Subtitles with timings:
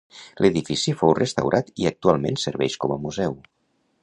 [0.43, 3.39] L'edifici fou restaurat i actualment serveix com a museu.